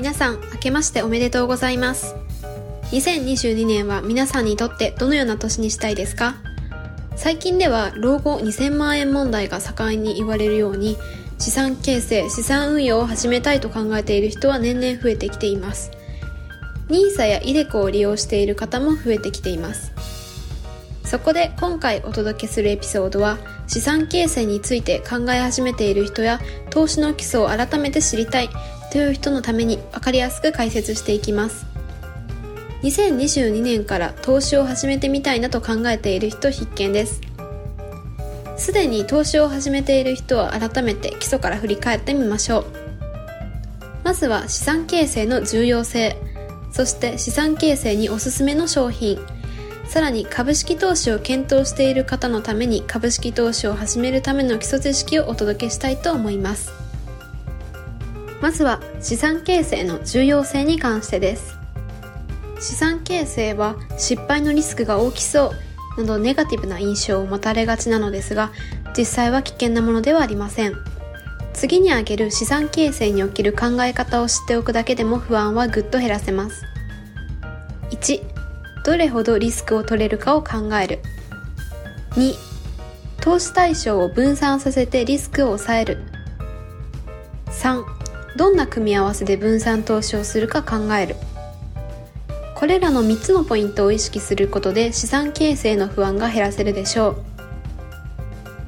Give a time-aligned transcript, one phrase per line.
[0.00, 2.14] 皆さん、明けましておめでとうございます。
[2.90, 6.36] 2022年は皆さんにとってどのような年にしたいですか？
[7.16, 10.96] 最近では老後2000万円問題が盛んに言われるように
[11.38, 15.90] 資産形成、資産運用を始めたいと考えている人は年々増えてきています。
[16.88, 19.92] NISA や iDeCo を利用している方も増えてきています。
[21.04, 26.40] そこで今回お届けするエピソードは資産形成について考え始めている人や
[26.70, 28.48] 投資の基礎を改めて知りたい
[28.90, 31.66] という人のために分かりやすく解説していきます。
[32.82, 37.20] 2022年から投資を始めてみたいなと考えている人必見です。
[38.56, 42.64] すでに投資を始めている人は改めて基礎から振り返ってみましょう。
[44.02, 46.16] まずは資産形成の重要性。
[46.72, 49.18] そして資産形成におすすめの商品。
[49.86, 56.79] さらに株式投資を検討している方のために株式投資を始めるための基礎知識をお届けしたいと思います。
[58.40, 61.58] まずは資産形成の重要性に関してです。
[62.58, 65.52] 資産形成は失敗のリスクが大きそ
[65.96, 68.52] うなどネガティブな印象を持たれがちなのですが、
[68.96, 70.74] 実際は危険なものではありません。
[71.52, 76.64] 次に挙げる資産形成における考え方を知っておくだけでも不安はぐっと減らせます。
[77.90, 78.22] 1
[78.84, 81.00] どれほどリスクを取れるかを考える
[82.12, 82.34] 2
[83.20, 85.98] 投資対象を分散させてリスクを抑える
[87.48, 87.99] 3
[88.36, 91.16] どんな組み合わせで分散投資をするか考える。
[92.54, 97.16] これらの3つのポイントを意識することで資産形成の不安が減らせるでしょう。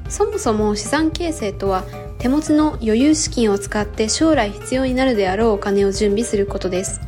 [0.09, 1.83] そもそも資産形成とは
[2.17, 7.01] 手持ちの余裕資金を使って将来必要になるであろうお金を準備することです。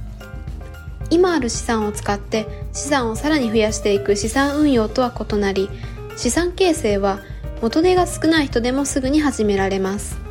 [1.10, 5.70] 今ある資産を使って資産をさらに増やしていく資産運用とは異なり
[6.18, 7.20] 資産形成は
[7.62, 10.25] 元手が少ない人でもすぐに始められます。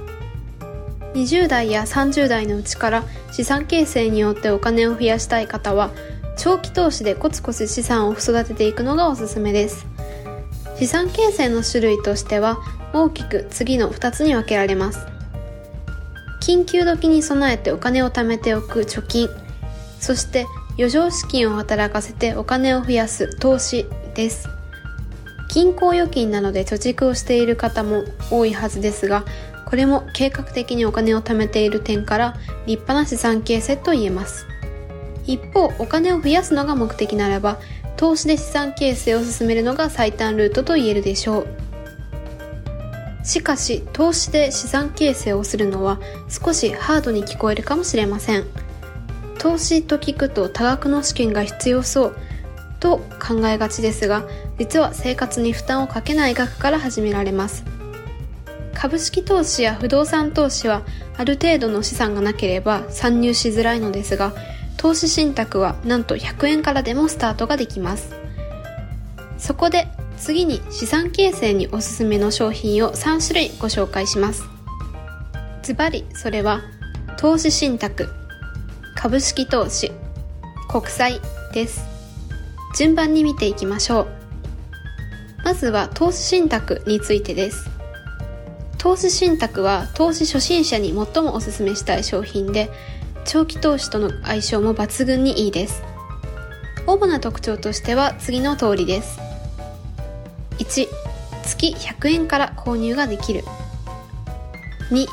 [1.15, 5.91] 20代や30代のうちから資産形成によってお金を増やしたい方は
[6.37, 9.87] 長期投資でコツコツ資産を育てていくのがおすすめです。
[10.77, 12.59] 資産形成の種類としては
[12.93, 15.07] 大きく次の2つに分けられます。
[16.43, 19.29] 緊急時に備えてお金を貯めておく貯金。
[20.01, 20.47] そして
[20.77, 24.49] 余剰資金を働かせてお金を増やす投資です。
[25.51, 29.25] 銀行預金などで貯蓄をしている方も多いはずですが、
[29.67, 32.37] これも計画的にお金を貯めている点から
[32.67, 34.47] 立派な資産形成と言えます。
[35.27, 37.59] 一方、お金を増やすのが目的ならば、
[37.97, 41.47] 投資で資産形成を進めるのが最短ルートと言えるでしょう。
[43.25, 45.99] しかし、投資で資産形成をするのは
[46.29, 48.45] 少しハードに聞こえるかもしれません。
[49.45, 52.17] 投資と聞くと多額の資金が必要そう
[52.81, 54.27] と考えがちですが
[54.59, 57.63] 実は生活に負担をかけない額から始められます
[58.75, 60.83] 株式投資や不動産投資は
[61.17, 64.33] ある程度の資産がなければ参入しづらいのですが
[64.77, 68.15] 投資信託はなんと100円からでもスタートができます
[69.39, 74.45] そこで次に資産形成におすすめの商品を3種類ご紹介します
[75.63, 76.61] ズバリそれは
[77.17, 78.09] 投資信託
[79.05, 79.93] 株式投資、
[80.67, 81.21] 国債
[81.53, 81.85] です。
[82.75, 84.09] 順番に見ていきましょう。
[85.45, 87.69] まずは投資信託についてです。
[88.85, 92.69] 投資信託は投資初心者に最もおすすめしたい商品で、
[93.25, 95.83] 長期投資との相性も抜群にいいです。
[96.87, 99.19] 主な特徴としては次の通りです。
[100.59, 100.87] 1、
[101.45, 103.43] 月100円から購入ができる。
[104.91, 105.07] 2、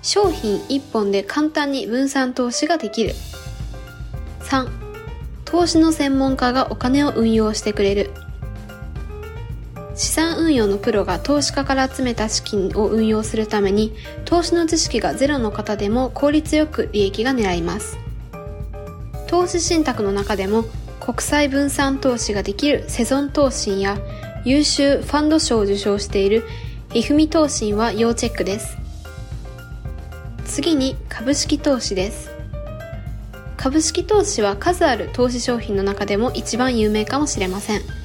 [0.00, 3.12] 商品1本で簡単に分散投資ができる。
[4.44, 4.66] 3
[5.44, 8.12] 投資の専門家がお金を運用してくれる
[10.00, 13.92] 資産運用のプロが投資家から集めた資金を運用するために
[14.24, 17.98] 投資の知識がゼロの方でも効率よく利益が狙います。
[19.26, 20.64] 投資信託の中でも
[21.00, 23.98] 国際分散投資ができるセゾン投信や
[24.42, 26.44] 優秀ファンド賞を受賞している
[26.94, 28.78] イフミ投信は要チェックです。
[30.46, 32.30] 次に株式投資です。
[33.58, 37.99] 株式投資は数ある投資商品の中でも一番有名かもしれません。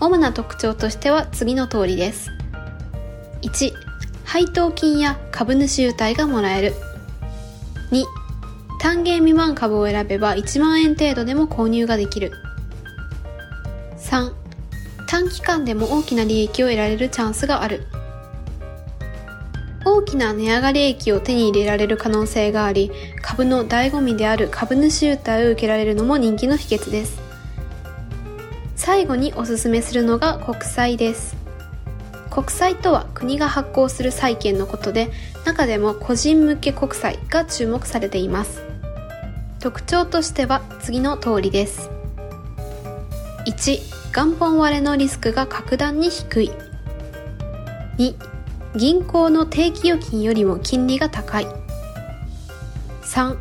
[0.00, 2.30] 主な特徴としては次の通りです。
[3.42, 3.72] 1、
[4.24, 6.74] 配当金や株主優待がもらえる。
[7.90, 8.04] 2、
[8.80, 12.32] 単元未満株を選べば1万円程度でも購入ができる。
[13.98, 14.32] 3、
[15.06, 17.86] 短期間でも大きな利益を得られるチャンスがある。
[19.84, 27.19] 大きな値上がり益を手に入れられる可能性があり、株の醍醐味である株主優待を受けられるのも人気の秘訣です。
[28.82, 31.36] 最後におすすめするのが国債です。
[32.30, 35.10] 国債とは国が発行する債券のことで、
[35.44, 38.62] 中でも個人向け国債が注目されています。
[39.58, 41.90] 特徴としては次の通りです。
[43.44, 46.50] 1、元本割れのリスクが格段に低い。
[47.98, 48.14] 2、
[48.76, 51.46] 銀行の定期預金よりも金利が高い。
[53.02, 53.36] 3、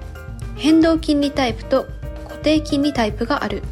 [0.58, 1.86] 変動金利タイプと
[2.26, 3.64] 固定金利タイプがある。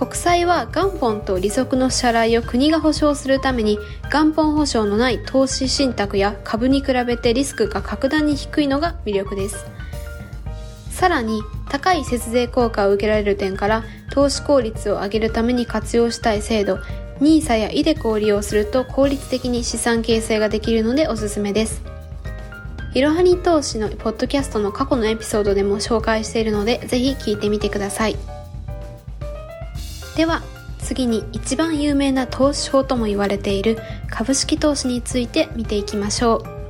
[0.00, 3.78] 国債は元本と利息の支払いを国が保証するために
[4.10, 9.66] 元本保証のない投資信託や株に比べてリスクが格段に低いのが魅力です。
[10.90, 16.78] さらに高い節税効果を受けられる点から投資効率を上げるために活用したい制度
[17.20, 21.82] NISA や iDeCo を利用すると効率的に資産形成ができるのでおすすめです。
[22.94, 28.39] いろはに投資のポッドキャストの過去のエピソードでも紹介しているのでぜひ聞いてみてください。
[30.16, 30.42] では
[30.78, 33.78] 次に一番有名な投資法とも言われている
[34.08, 36.60] 株式投資について見ていきましょう。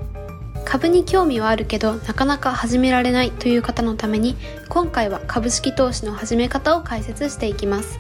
[0.65, 4.37] 株に興味はあるけどなかなか始められないという方のために
[4.69, 7.99] 今回は株式投資の始め方を解説していきます。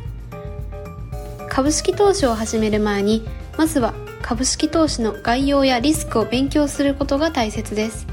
[1.48, 3.26] 株式投資を始める前に
[3.56, 3.92] まずは
[4.22, 8.06] 株式投資の概要やリスクを勉強することが大切です。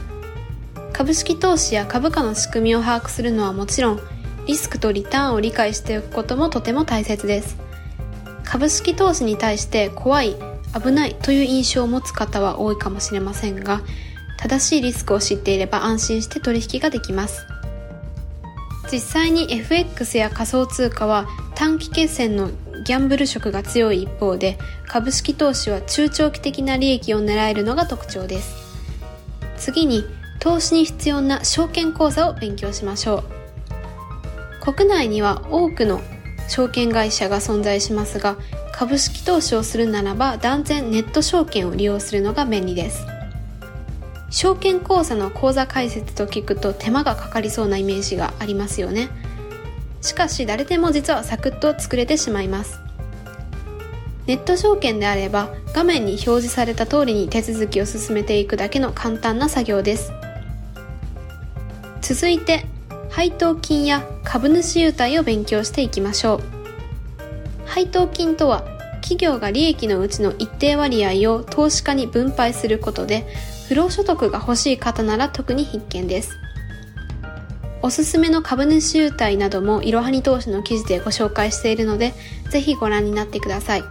[0.92, 4.00] 株式投資や株価の仕組みを把握するのはもちろん
[4.48, 7.58] リスクとリターンを理解しておくこともとても大切です。
[8.44, 10.36] 株式投資に対して怖い、
[10.74, 13.82] 危ないという印象を持つ方は多いかもしれませんが、
[14.38, 17.46] 正しいリスクを知っていれば安心して取引ができます。
[18.92, 22.50] 実際に FX や仮想通貨は短期決戦の
[22.86, 24.58] ギャンブル色が強い一方で
[24.88, 28.56] 株式投資は中長期的な利益を狙えるのが特徴です
[29.58, 30.06] 次に
[30.40, 33.37] 投資に必要な証券口座を勉強しましょう
[34.68, 36.02] 国内には多くの
[36.50, 38.36] 証券会社が存在しますが
[38.74, 43.06] 株式投資をするならば断然ネット証券を利用するのが便利です。
[44.30, 49.08] 証券口座の口座開設と聞くと手間がかかりそうなイメージがありますよね。
[50.02, 52.78] しかし誰でも実はサクッと作れてしまいます。
[54.26, 60.12] ネット証券であれば画面に表示された通りに手続きを進めていくだけの簡単な作業です。
[62.02, 62.66] 続いて
[63.18, 66.42] 配当金や株主優待を勉強していきましょう。
[67.66, 68.62] 配当金とは
[69.02, 73.26] 企業が利益のうちの一定割合を投資家に分配することで
[73.70, 76.38] 不労所得が欲しい方なら特に必見です。
[77.82, 82.14] おすすめの株主優待などもいろはに投資の記事でご紹介しているので
[82.52, 83.84] ぜひご覧になってください。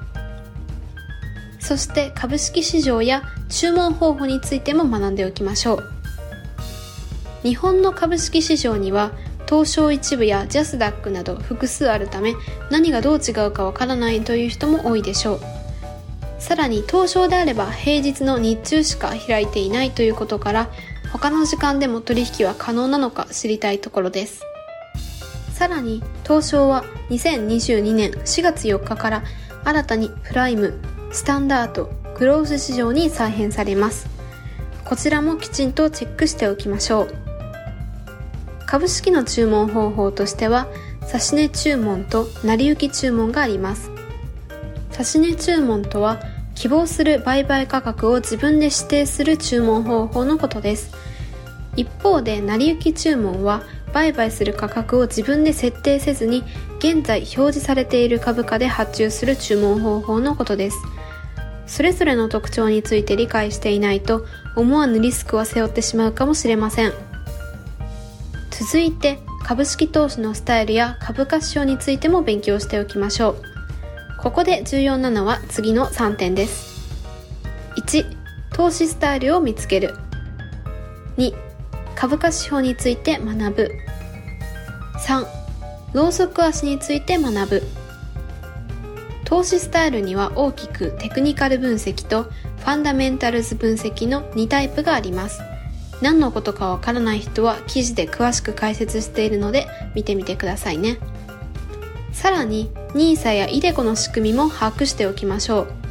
[1.59, 5.96] そして株式市場や注文方法についても学んでおきましょう。
[7.47, 9.13] 日本の株式市場には
[9.49, 12.35] 東証一部やジャスダックなど複数あるため
[12.73, 15.41] 何がどう違うかわからないという人も多いでしょう。
[16.41, 20.71] さらに東証であれば平日の日中しか開いていないということから
[21.13, 24.43] 他の時間でも取引は可能なのか知りたいところです。
[25.55, 29.23] さらに東証は2022年4月4日から
[29.65, 30.75] 新たにプライム、
[31.13, 34.09] スタンダード、グロース市場に再編されます。
[34.85, 37.26] こちらもきちんとチェックしておきましょう。
[38.67, 40.67] 株式の注文方法としては、
[41.07, 43.91] 指値注文と成り行き注文があります。
[44.99, 46.21] 指値注文とは、
[46.57, 50.91] 希望する売買価格を自分で指定する注文方法のことです。
[51.77, 56.43] 一方で、成り行き注文は、売買する価格を自分で設定せずに、
[56.79, 60.77] 現在表示されている株価で発注する注文方法のことです。
[61.67, 67.06] それぞれの特徴について理解していないと、思わぬリスクを背負ってしまうかもしれません。
[68.59, 73.43] 続いて株式投資のスタイルや株価指標についても勉強しておきましょう。
[74.19, 76.91] ここで重要なのは次の3点です。
[77.77, 78.07] 1
[78.55, 79.95] 投資スタイルを見つける。
[81.19, 81.35] 2
[81.95, 83.71] 株価指標について学ぶ。
[85.07, 85.27] 3
[85.93, 87.63] ローソク足について学ぶ。
[89.27, 95.46] 投資スタイルには大きくテクニカル分析とファンダメンタルズ分析の2タイプがあります。
[96.03, 100.99] 何のことかわからない人は記事で詳しく解説しているので見てみてくださいね。
[102.13, 105.87] さらに NISA や iDeCo の仕組みも把握しておきましょう。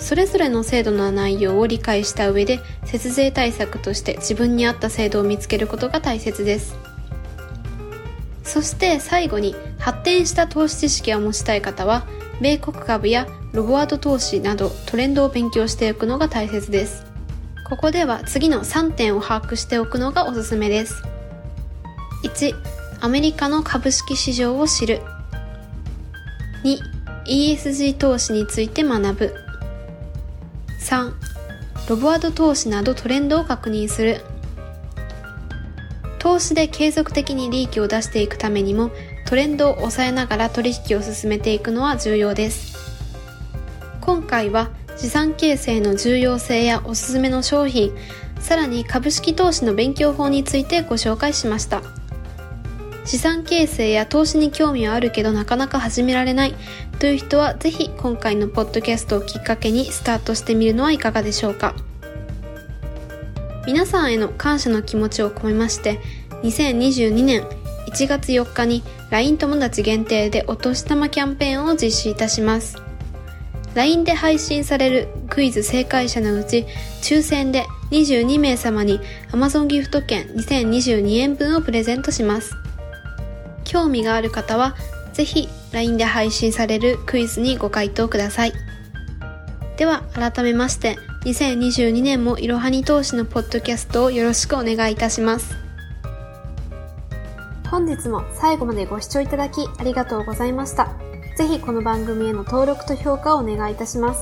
[0.00, 6.76] それぞれの制度の内容を理解した上で節税対策として自分に合った制度を見つけることが大切です
[8.42, 12.06] そして最後に発展した投資知識を持ちたい方は
[12.40, 17.09] 米国株やロボワード投資などトレンドを勉強しておくのが大切です
[17.70, 21.04] ここでは次の3点を把握しておくのがおすすめです。
[22.24, 22.52] 1
[23.00, 25.00] アメリカの株式市場を知る。
[26.64, 26.80] 2
[27.26, 29.34] ESG 投資について学ぶ。
[30.80, 31.12] 3
[31.88, 34.20] ロボワード投資などトレンドを確認する。
[36.18, 38.90] 投資で継続的に利益を出していくためにも
[39.26, 42.76] トレンドを抑えながら取引を進めていくのは重要です。
[44.00, 47.96] 今回は資産形成の重要性やおすすめの商品
[48.38, 51.80] さらに株式投資の勉強法についてご紹介しました。
[53.06, 56.54] 資産形成や投資に興味はあるけどなかなか始められない
[56.98, 61.74] という人はぜひ今回のポッドキャストをきっかけにスタートしてみるのはいかがでしょうか。
[63.66, 65.98] 皆さんへの感謝の気持ちを込めまして
[66.42, 67.44] 2022年
[67.88, 72.89] 1月4日に LINE 友達限定でお年玉キャンペーンを実施いたします。
[73.74, 76.66] LINE で配信されるクイズ正解者のうち
[77.02, 79.00] 抽選で22名様に
[79.32, 82.54] Amazon ギフト券2022円分をプレゼントします。
[83.64, 84.74] 興味がある方は
[85.12, 88.52] ぜひ LINE で配信されるクイズにご回答ください。
[89.76, 95.54] では改めまして2022年もいろはに投資のポッドキャストをよろしくお願いいたします。
[97.70, 100.99] 本日も最後までご視聴いただきありがとうございました。
[101.40, 104.20] ぜひこの番組への登録と評価をお願いいたします。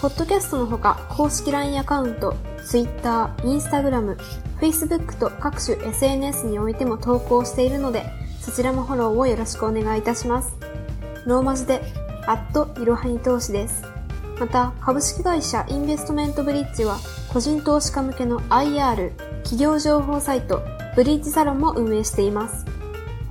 [0.00, 2.34] ポッドキャストのほか、公式 LINE アカウント、
[2.66, 4.16] Twitter、Instagram、
[4.60, 8.06] Facebook と各種 SNS においても投稿しているので、
[8.40, 10.56] そちらもフォローをよろしくお願いいたします。
[11.26, 11.80] ローマ字で、
[12.26, 13.84] アットいろはに投資です。
[14.40, 16.98] また、株式会社インベストメントブリッジは、
[17.32, 19.12] 個人投資家向けの IR、
[19.44, 20.60] 企業情報サイト、
[20.96, 22.71] ブリッジサロンも運営しています。